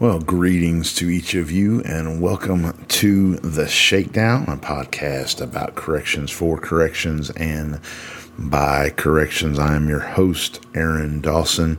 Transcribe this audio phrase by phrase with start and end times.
[0.00, 6.30] Well, greetings to each of you, and welcome to the Shakedown, a podcast about corrections
[6.30, 7.78] for corrections and
[8.38, 9.58] by corrections.
[9.58, 11.78] I am your host, Aaron Dawson.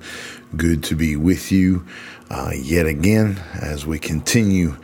[0.56, 1.84] Good to be with you
[2.30, 4.78] uh, yet again as we continue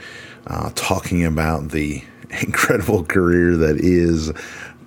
[0.48, 2.04] uh, talking about the
[2.42, 4.34] incredible career that is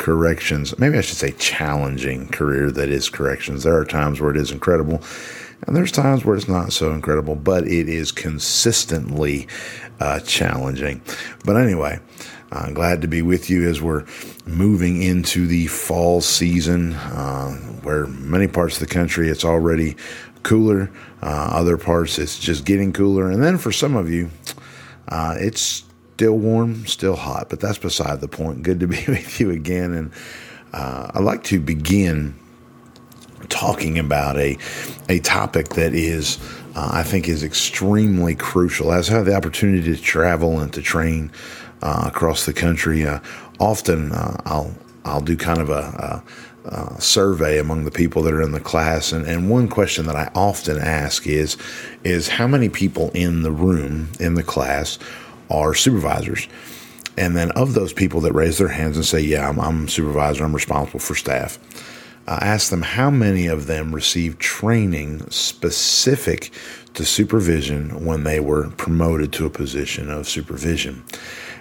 [0.00, 0.77] corrections.
[0.78, 3.62] Maybe I should say challenging career that is corrections.
[3.62, 5.02] There are times where it is incredible
[5.66, 9.46] and there's times where it's not so incredible, but it is consistently
[10.00, 11.02] uh, challenging.
[11.45, 12.00] But anyway,
[12.50, 14.06] I'm glad to be with you as we're
[14.46, 19.96] moving into the fall season, uh, where many parts of the country it's already
[20.42, 20.90] cooler,
[21.23, 24.30] uh, other parts it's just getting cooler, and then for some of you,
[25.09, 25.84] uh, it's
[26.20, 27.48] still warm, still hot.
[27.48, 28.62] But that's beside the point.
[28.62, 30.12] Good to be with you again, and
[30.74, 32.38] uh, I'd like to begin
[33.49, 34.59] talking about a
[35.09, 36.38] a topic that is
[36.77, 38.93] uh, I think is extremely crucial.
[38.93, 41.32] As I have the opportunity to travel and to train
[41.80, 43.21] uh, across the country, uh,
[43.59, 44.74] often uh, I'll
[45.07, 46.23] I'll do kind of a,
[46.66, 50.16] a, survey among the people that are in the class, and, and one question that
[50.16, 51.57] I often ask is
[52.05, 54.99] is how many people in the room in the class
[55.51, 56.48] are supervisors.
[57.16, 60.45] And then of those people that raise their hands and say, "Yeah, I'm, I'm supervisor.
[60.45, 61.59] I'm responsible for staff,"
[62.26, 66.53] I asked them how many of them received training specific
[66.94, 71.03] to supervision when they were promoted to a position of supervision.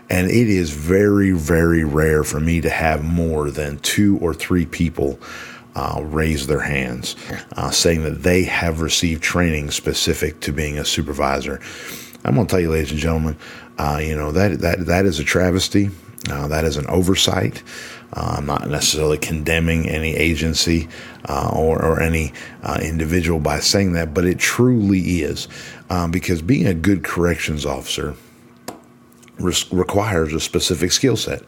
[0.10, 4.66] And it is very, very rare for me to have more than two or three
[4.66, 5.20] people
[5.76, 7.16] uh, raise their hands,
[7.56, 11.62] uh, saying that they have received training specific to being a supervisor.
[12.26, 13.38] I'm going to tell you, ladies and gentlemen,
[13.80, 15.90] uh, you know that that that is a travesty.
[16.30, 17.64] Uh, that is an oversight.
[18.14, 20.90] Uh, I'm not necessarily condemning any agency
[21.30, 25.48] uh, or, or, any uh, individual by saying that, but it truly is.
[25.90, 28.16] Um, because being a good corrections officer
[29.38, 31.44] re- requires a specific skill set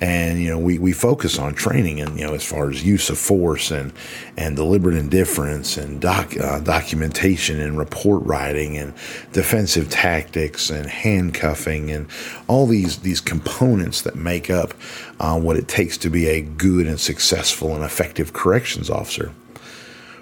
[0.00, 3.10] and you know we, we focus on training and you know as far as use
[3.10, 3.92] of force and
[4.36, 8.94] and deliberate indifference and doc, uh, documentation and report writing and
[9.32, 12.06] defensive tactics and handcuffing and
[12.48, 14.72] all these these components that make up
[15.20, 19.32] uh, what it takes to be a good and successful and effective corrections officer.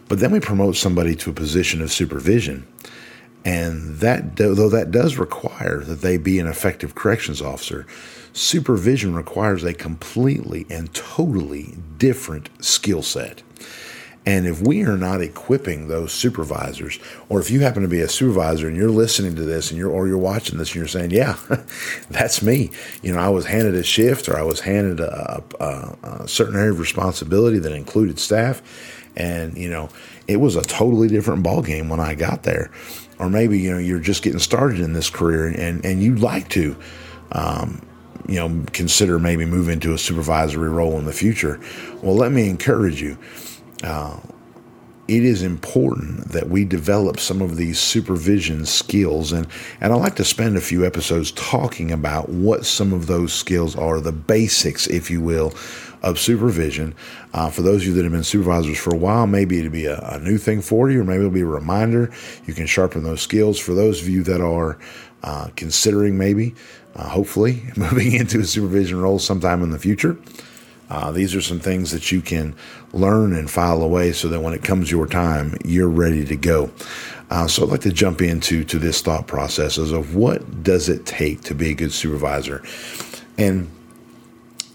[0.08, 2.66] But then we promote somebody to a position of supervision
[3.44, 7.86] and that though that does require that they be an effective corrections officer
[8.38, 13.42] supervision requires a completely and totally different skill set.
[14.24, 16.98] And if we are not equipping those supervisors,
[17.30, 19.90] or if you happen to be a supervisor and you're listening to this and you're
[19.90, 21.38] or you're watching this and you're saying, "Yeah,
[22.10, 25.96] that's me," you know, I was handed a shift or I was handed a, a,
[26.02, 28.60] a certain area of responsibility that included staff,
[29.16, 29.88] and you know,
[30.26, 32.70] it was a totally different ballgame when I got there.
[33.18, 36.48] Or maybe you know you're just getting started in this career and and you'd like
[36.50, 36.76] to
[37.32, 37.82] um,
[38.28, 41.58] you know, consider maybe moving to a supervisory role in the future.
[42.02, 43.18] Well, let me encourage you.
[43.82, 44.18] Uh,
[45.08, 49.46] it is important that we develop some of these supervision skills and
[49.80, 53.74] and I like to spend a few episodes talking about what some of those skills
[53.74, 55.54] are the basics if you will
[56.02, 56.94] of supervision
[57.34, 59.86] uh, for those of you that have been supervisors for a while maybe it'll be
[59.86, 62.10] a, a, new thing for you or maybe it'll be a reminder
[62.46, 64.78] you can sharpen those skills for those of you that are
[65.22, 66.54] uh, considering maybe
[66.94, 70.18] uh, hopefully moving into a supervision role sometime in the future.
[70.90, 72.54] Uh, these are some things that you can
[72.92, 76.70] learn and file away so that when it comes your time, you're ready to go.
[77.30, 81.04] Uh, so I'd like to jump into to this thought processes of what does it
[81.04, 82.64] take to be a good supervisor.
[83.36, 83.70] And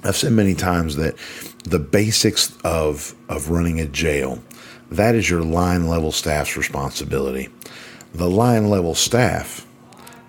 [0.03, 1.15] I've said many times that
[1.63, 4.41] the basics of of running a jail,
[4.91, 7.49] that is your line level staff's responsibility.
[8.13, 9.65] The line level staff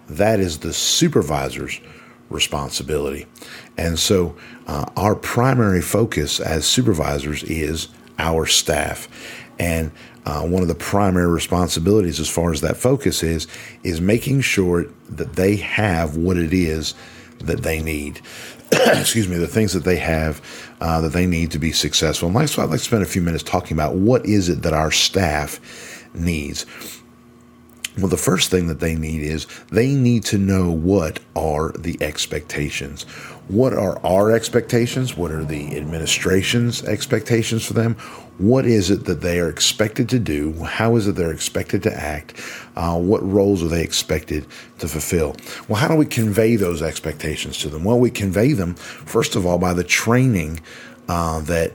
[0.09, 1.81] that is the supervisor's
[2.31, 3.27] responsibility.
[3.77, 4.37] And so
[4.67, 7.89] uh, our primary focus as supervisors is
[8.19, 9.09] our staff.
[9.59, 9.93] And
[10.27, 13.47] uh, one of the primary responsibilities as far as that focus is,
[13.83, 16.95] is making sure that they have what it is
[17.39, 18.21] that they need.
[18.73, 20.43] Excuse me, the things that they have
[20.81, 22.37] uh, that they need to be successful.
[22.37, 24.73] And so I'd like to spend a few minutes talking about what is it that
[24.73, 25.61] our staff
[26.15, 26.67] needs.
[27.97, 31.97] Well, the first thing that they need is they need to know what are the
[32.01, 33.05] expectations.
[33.47, 35.17] What are our expectations?
[35.17, 37.95] What are the administration's expectations for them?
[38.39, 40.55] What is it that they are expected to do?
[40.65, 42.41] How is it they're expected to act?
[42.75, 44.45] Uh, what roles are they expected
[44.81, 45.37] to fulfill?
[45.69, 47.85] Well, how do we convey those expectations to them?
[47.85, 50.61] Well, we convey them, first of all, by the training
[51.09, 51.75] uh, that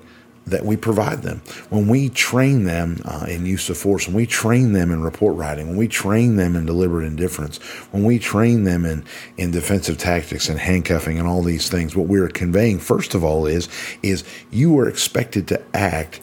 [0.49, 1.41] that we provide them.
[1.69, 5.35] When we train them uh, in use of force, when we train them in report
[5.35, 7.57] writing, when we train them in deliberate indifference,
[7.91, 9.03] when we train them in,
[9.37, 13.45] in defensive tactics and handcuffing and all these things, what we're conveying, first of all,
[13.45, 13.69] is,
[14.03, 16.19] is you are expected to act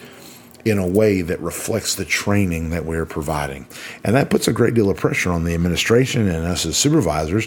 [0.67, 3.67] in a way that reflects the training that we're providing.
[4.03, 7.47] And that puts a great deal of pressure on the administration and us as supervisors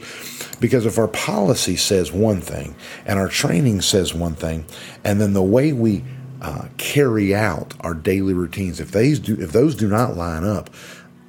[0.61, 2.75] because if our policy says one thing
[3.05, 4.65] and our training says one thing,
[5.03, 6.03] and then the way we
[6.41, 10.69] uh, carry out our daily routines, if these do, if those do not line up,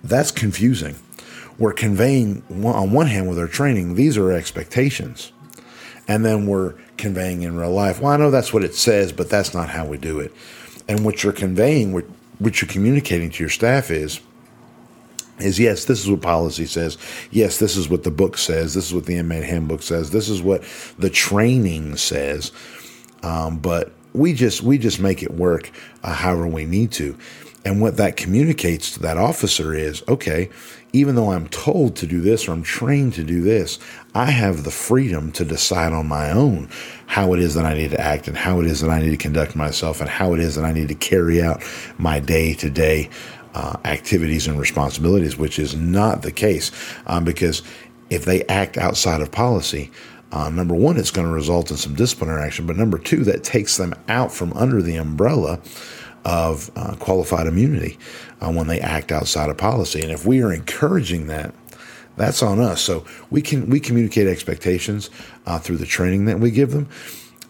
[0.04, 0.96] that's confusing.
[1.58, 5.32] We're conveying on one hand with our training, these are expectations,
[6.08, 8.00] and then we're conveying in real life.
[8.00, 10.32] Well, I know that's what it says, but that's not how we do it.
[10.88, 12.04] And what you're conveying, what,
[12.38, 14.20] what you're communicating to your staff is,
[15.38, 16.98] is yes, this is what policy says.
[17.30, 18.74] Yes, this is what the book says.
[18.74, 20.10] This is what the inmate handbook says.
[20.10, 20.62] This is what
[20.98, 22.52] the training says.
[23.22, 25.70] Um, but we just we just make it work
[26.02, 27.16] uh, however we need to.
[27.64, 30.48] And what that communicates to that officer is okay,
[30.94, 33.78] even though I'm told to do this or I'm trained to do this,
[34.14, 36.70] I have the freedom to decide on my own
[37.06, 39.10] how it is that I need to act and how it is that I need
[39.10, 41.62] to conduct myself and how it is that I need to carry out
[41.98, 43.10] my day to day
[43.84, 46.70] activities and responsibilities, which is not the case
[47.06, 47.62] um, because
[48.08, 49.90] if they act outside of policy,
[50.32, 52.66] uh, number one, it's going to result in some disciplinary action.
[52.66, 55.60] But number two, that takes them out from under the umbrella
[56.24, 57.98] of uh, qualified immunity
[58.40, 60.02] uh, when they act outside of policy.
[60.02, 61.54] And if we are encouraging that,
[62.16, 62.82] that's on us.
[62.82, 65.10] So we can we communicate expectations
[65.46, 66.86] uh, through the training that we give them,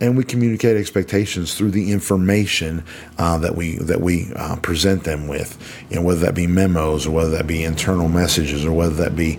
[0.00, 2.84] and we communicate expectations through the information
[3.18, 5.58] uh, that we that we uh, present them with.
[5.90, 9.16] You know, whether that be memos or whether that be internal messages or whether that
[9.16, 9.38] be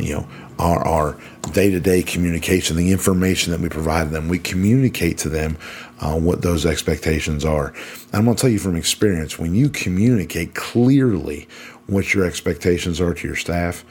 [0.00, 1.18] you know our, our
[1.52, 5.56] day-to-day communication, the information that we provide them, we communicate to them
[6.00, 7.68] uh, what those expectations are.
[7.68, 11.48] And I'm going to tell you from experience, when you communicate clearly
[11.86, 13.84] what your expectations are to your staff,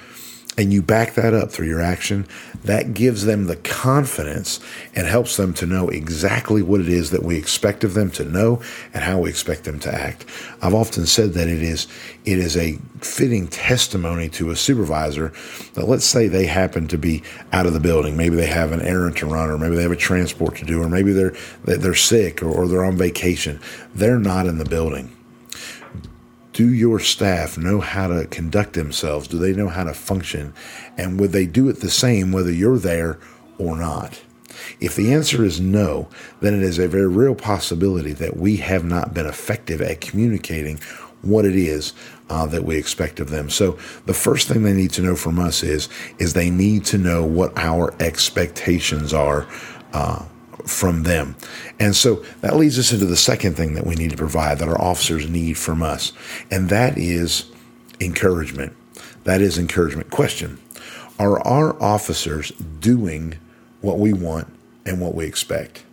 [0.57, 2.27] and you back that up through your action,
[2.65, 4.59] that gives them the confidence
[4.93, 8.25] and helps them to know exactly what it is that we expect of them to
[8.25, 8.61] know
[8.93, 10.25] and how we expect them to act.
[10.61, 11.87] I've often said that it is
[12.25, 15.33] it is a fitting testimony to a supervisor
[15.73, 17.23] that let's say they happen to be
[17.53, 19.91] out of the building, maybe they have an errand to run, or maybe they have
[19.91, 23.59] a transport to do, or maybe they're they're sick or, or they're on vacation.
[23.95, 25.15] They're not in the building
[26.61, 29.27] do your staff know how to conduct themselves?
[29.27, 30.53] Do they know how to function?
[30.95, 33.17] And would they do it the same whether you're there
[33.57, 34.21] or not?
[34.79, 36.07] If the answer is no,
[36.39, 40.79] then it is a very real possibility that we have not been effective at communicating
[41.23, 41.93] what it is
[42.29, 43.49] uh, that we expect of them.
[43.49, 46.99] So the first thing they need to know from us is is they need to
[46.99, 49.47] know what our expectations are
[49.93, 50.23] uh,
[50.69, 51.35] from them.
[51.79, 54.67] And so that leads us into the second thing that we need to provide that
[54.67, 56.13] our officers need from us,
[56.49, 57.49] and that is
[57.99, 58.73] encouragement.
[59.23, 60.09] That is encouragement.
[60.09, 60.59] Question
[61.19, 63.37] Are our officers doing
[63.81, 64.47] what we want
[64.85, 65.85] and what we expect?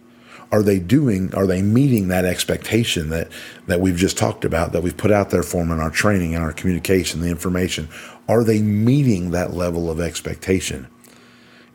[0.50, 3.28] Are they doing, are they meeting that expectation that,
[3.66, 6.34] that we've just talked about, that we've put out there for them in our training
[6.34, 7.88] and our communication, the information?
[8.28, 10.86] Are they meeting that level of expectation?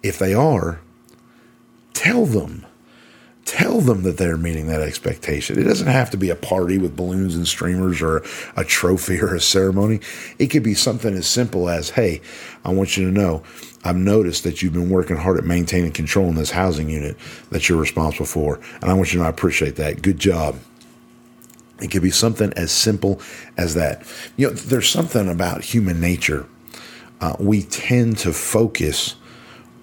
[0.02, 0.82] If they are,
[1.94, 2.66] tell them
[3.54, 5.60] tell them that they're meeting that expectation.
[5.60, 8.24] It doesn't have to be a party with balloons and streamers or
[8.56, 10.00] a trophy or a ceremony.
[10.40, 12.22] It could be something as simple as, hey,
[12.66, 13.44] I want you to know
[13.84, 17.16] I've noticed that you've been working hard at maintaining control in this housing unit
[17.52, 18.60] that you're responsible for.
[18.82, 20.02] And I want you to know I appreciate that.
[20.02, 20.58] Good job.
[21.80, 23.22] It could be something as simple
[23.56, 24.02] as that.
[24.36, 26.48] You know, there's something about human nature.
[27.22, 29.16] Uh, we tend to focus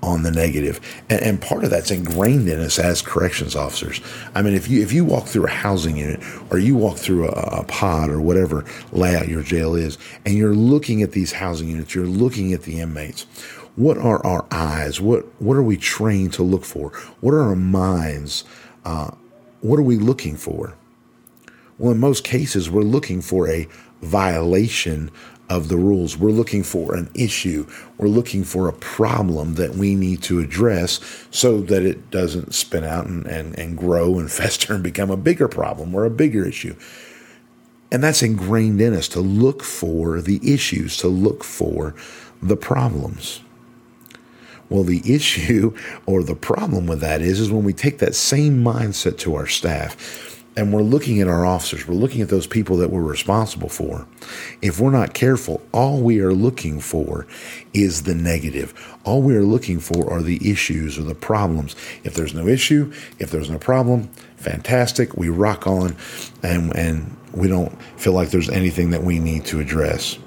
[0.03, 0.81] on the negative.
[1.09, 4.01] And, and, part of that's ingrained in us as corrections officers.
[4.35, 7.29] I mean, if you if you walk through a housing unit or you walk through
[7.29, 11.69] a, a pod or whatever layout your jail is, and you're looking at these housing
[11.69, 13.25] units, you're looking at the inmates.
[13.77, 15.01] What are our eyes?
[15.01, 16.91] What what are we trained to look for?
[17.21, 18.45] What are our minds?
[18.85, 19.11] Uh,
[19.61, 20.75] what are we looking for?
[21.79, 23.67] Well, in most cases, we're looking for a
[24.03, 25.11] violation
[25.51, 26.17] of the rules.
[26.17, 27.67] We're looking for an issue.
[27.99, 31.01] We're looking for a problem that we need to address
[31.33, 35.17] so that it doesn't spin out and, and, and grow and fester and become a
[35.17, 36.77] bigger problem or a bigger issue.
[37.93, 41.97] And that's ingrained in us to look for the issues, to look for
[42.41, 43.41] the problems.
[44.69, 45.77] Well, the issue
[46.07, 49.49] or the problem with that is, is when we take that same mindset to our
[49.49, 53.69] staff and we're looking at our officers, we're looking at those people that we're responsible
[53.69, 54.07] for.
[54.61, 57.27] If we're not careful, all we are looking for
[57.73, 58.75] is the negative.
[59.05, 61.77] All we are looking for are the issues or the problems.
[62.03, 65.17] If there's no issue, if there's no problem, fantastic.
[65.17, 65.97] We rock on
[66.43, 70.19] and, and we don't feel like there's anything that we need to address.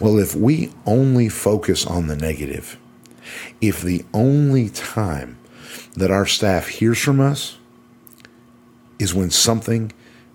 [0.00, 2.76] Well, if we only focus on the negative,
[3.60, 5.38] if the only time
[5.94, 7.56] that our staff hears from us
[8.98, 9.92] is when something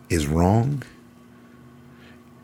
[0.10, 0.84] is wrong,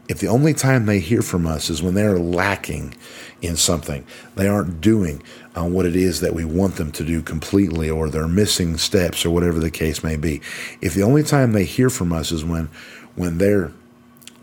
[0.07, 2.93] if the only time they hear from us is when they're lacking
[3.41, 4.05] in something,
[4.35, 5.21] they aren't doing
[5.57, 9.25] uh, what it is that we want them to do completely, or they're missing steps,
[9.25, 10.41] or whatever the case may be.
[10.81, 12.69] If the only time they hear from us is when
[13.15, 13.71] when their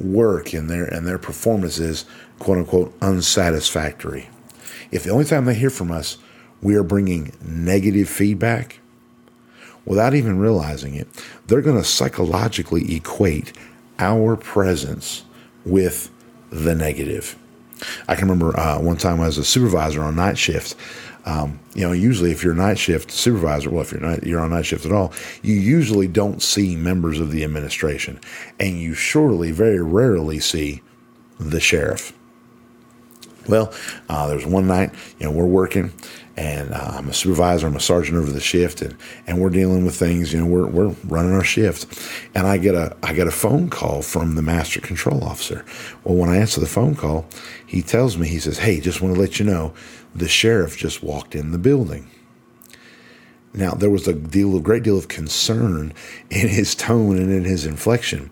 [0.00, 2.06] work and their and their performance is
[2.38, 4.28] quote unquote unsatisfactory,
[4.90, 6.18] if the only time they hear from us
[6.60, 8.80] we are bringing negative feedback
[9.84, 11.08] without even realizing it,
[11.46, 13.52] they're going to psychologically equate
[13.98, 15.24] our presence
[15.64, 16.10] with
[16.50, 17.36] the negative.
[18.08, 20.76] I can remember uh, one time I was a supervisor on night shift.
[21.24, 24.40] Um, you know, usually if you're a night shift supervisor, well, if you're not you're
[24.40, 25.12] on night shift at all,
[25.42, 28.20] you usually don't see members of the administration,
[28.58, 30.82] and you surely very rarely see
[31.38, 32.12] the sheriff.
[33.48, 33.72] Well,
[34.08, 35.92] uh, there's one night, you know, we're working,
[36.36, 38.96] and uh, I'm a supervisor, I'm a sergeant over the shift, and,
[39.26, 40.32] and we're dealing with things.
[40.32, 42.00] You know, we're, we're running our shift,
[42.34, 45.64] and I get a I get a phone call from the master control officer.
[46.04, 47.26] Well, when I answer the phone call,
[47.66, 49.74] he tells me he says, "Hey, just want to let you know,
[50.14, 52.10] the sheriff just walked in the building."
[53.52, 55.92] Now there was a deal, a great deal of concern
[56.30, 58.30] in his tone and in his inflection,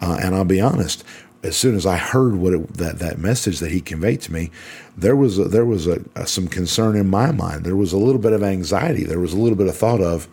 [0.00, 1.04] uh, and I'll be honest
[1.42, 4.50] as soon as I heard what it, that that message that he conveyed to me,
[4.96, 7.64] there was a, there was a, a, some concern in my mind.
[7.64, 9.04] There was a little bit of anxiety.
[9.04, 10.28] There was a little bit of thought of,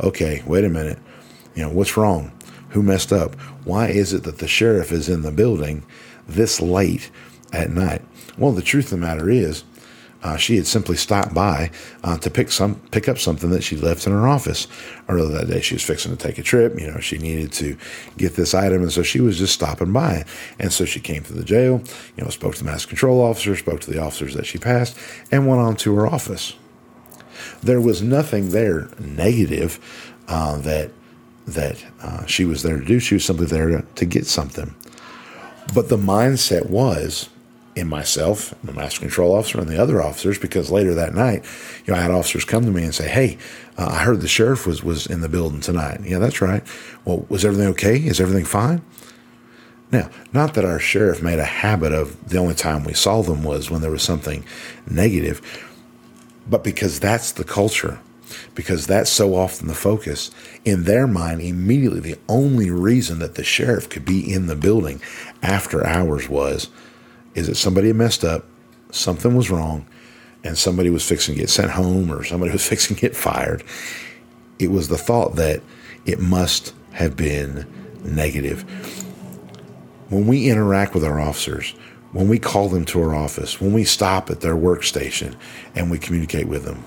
[0.00, 0.98] okay, wait a minute,
[1.54, 2.32] you know what's wrong?
[2.70, 3.34] Who messed up?
[3.64, 5.84] Why is it that the sheriff is in the building
[6.26, 7.10] this late
[7.52, 8.02] at night?
[8.36, 9.64] Well, the truth of the matter is,
[10.22, 11.70] uh, she had simply stopped by
[12.02, 14.66] uh, to pick some pick up something that she left in her office
[15.08, 15.60] earlier that day.
[15.60, 16.78] She was fixing to take a trip.
[16.78, 17.76] You know, she needed to
[18.16, 20.24] get this item, and so she was just stopping by.
[20.58, 21.82] And so she came to the jail.
[22.16, 24.98] You know, spoke to the master control officer, spoke to the officers that she passed,
[25.30, 26.54] and went on to her office.
[27.62, 29.78] There was nothing there negative
[30.26, 30.90] uh, that
[31.46, 32.98] that uh, she was there to do.
[32.98, 34.74] She was simply there to, to get something.
[35.74, 37.28] But the mindset was
[37.78, 41.44] in myself, the master control officer, and the other officers, because later that night,
[41.86, 43.38] you know, I had officers come to me and say, "Hey,
[43.78, 46.62] uh, I heard the sheriff was was in the building tonight." Yeah, that's right.
[47.04, 47.96] Well, was everything okay?
[47.96, 48.82] Is everything fine?
[49.92, 53.42] Now, not that our sheriff made a habit of the only time we saw them
[53.42, 54.44] was when there was something
[54.90, 55.40] negative,
[56.50, 58.00] but because that's the culture,
[58.54, 60.30] because that's so often the focus.
[60.64, 65.00] In their mind, immediately the only reason that the sheriff could be in the building
[65.42, 66.68] after hours was
[67.34, 68.44] is that somebody messed up,
[68.90, 69.86] something was wrong,
[70.44, 73.62] and somebody was fixing to get sent home or somebody was fixing to get fired.
[74.58, 75.62] It was the thought that
[76.04, 77.66] it must have been
[78.04, 78.62] negative.
[80.08, 81.74] When we interact with our officers,
[82.12, 85.36] when we call them to our office, when we stop at their workstation
[85.74, 86.82] and we communicate with them,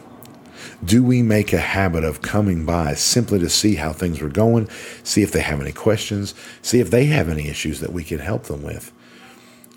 [0.83, 4.67] do we make a habit of coming by simply to see how things are going,
[5.03, 6.33] see if they have any questions,
[6.63, 8.91] see if they have any issues that we can help them with?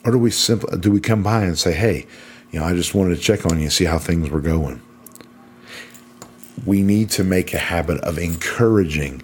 [0.04, 2.06] Or do we simply do we come by and say, "Hey,
[2.50, 4.80] you know, I just wanted to check on you and see how things were going."
[6.64, 9.23] We need to make a habit of encouraging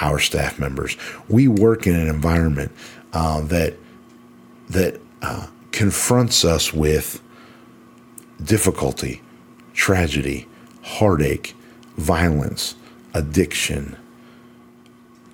[0.00, 0.96] our staff members.
[1.28, 2.72] We work in an environment
[3.12, 3.74] uh, that
[4.70, 7.22] that uh, confronts us with
[8.42, 9.22] difficulty,
[9.74, 10.46] tragedy,
[10.82, 11.54] heartache,
[11.96, 12.74] violence,
[13.14, 13.96] addiction,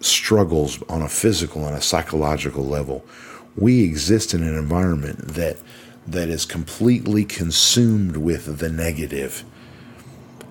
[0.01, 3.05] struggles on a physical and a psychological level
[3.57, 5.57] we exist in an environment that
[6.07, 9.43] that is completely consumed with the negative.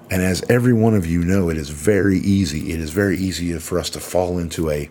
[0.10, 2.72] And as every one of you know, it is very easy.
[2.72, 4.90] It is very easy for us to fall into a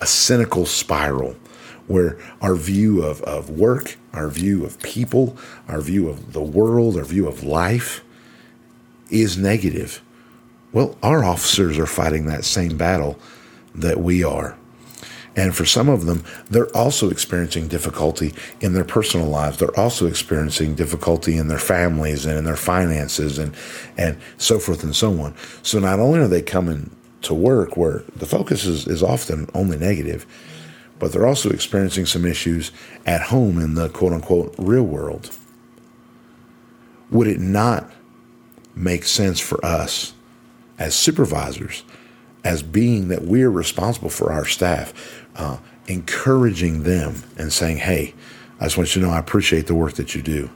[0.00, 1.36] a cynical spiral
[1.86, 5.36] where our view of, of work, our view of people,
[5.68, 8.02] our view of the world, our view of life
[9.10, 10.02] is negative.
[10.72, 13.18] Well, our officers are fighting that same battle
[13.74, 14.56] that we are.
[15.34, 19.58] And for some of them, they're also experiencing difficulty in their personal lives.
[19.58, 23.54] They're also experiencing difficulty in their families and in their finances and,
[23.96, 25.34] and so forth and so on.
[25.62, 29.78] So not only are they coming to work where the focus is, is often only
[29.78, 30.26] negative,
[30.98, 32.70] but they're also experiencing some issues
[33.06, 35.30] at home in the quote unquote real world.
[37.10, 37.90] Would it not
[38.74, 40.14] make sense for us
[40.78, 41.84] as supervisors
[42.44, 48.14] as being that we're responsible for our staff, uh, encouraging them and saying, hey,
[48.60, 50.50] I just want you to know I appreciate the work that you do.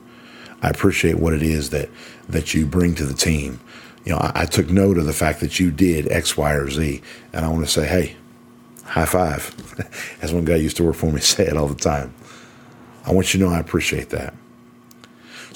[0.63, 1.89] I appreciate what it is that
[2.29, 3.61] that you bring to the team.
[4.05, 6.71] You know, I, I took note of the fact that you did X, Y, or
[6.71, 7.03] Z,
[7.33, 8.17] and I want to say, hey,
[8.85, 9.55] high five.
[10.23, 12.15] As one guy used to work for me say it all the time.
[13.05, 14.35] I want you to know I appreciate that.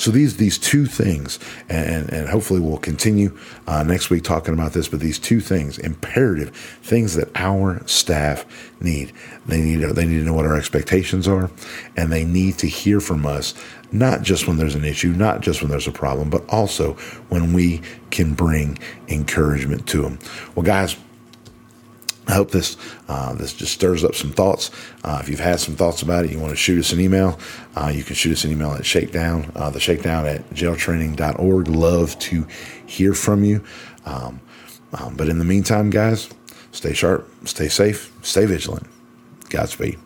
[0.01, 1.39] So these these two things,
[1.69, 4.89] and and hopefully we'll continue uh, next week talking about this.
[4.89, 8.47] But these two things, imperative things that our staff
[8.81, 9.13] need.
[9.45, 11.51] They need they need to know what our expectations are,
[11.99, 13.53] and they need to hear from us
[13.93, 16.95] not just when there's an issue, not just when there's a problem, but also
[17.29, 18.79] when we can bring
[19.09, 20.19] encouragement to them.
[20.55, 20.97] Well, guys.
[22.27, 22.77] I hope this
[23.09, 24.71] uh, this just stirs up some thoughts.
[25.03, 27.39] Uh, if you've had some thoughts about it, you want to shoot us an email,
[27.77, 31.69] uh, you can shoot us an email at shakedown, uh, the shakedown at jailtraining.org.
[31.69, 32.47] Love to
[32.87, 33.65] hear from you.
[34.05, 34.41] Um,
[34.93, 36.29] um, but in the meantime, guys,
[36.73, 38.87] stay sharp, stay safe, stay vigilant.
[39.49, 39.99] Godspeed.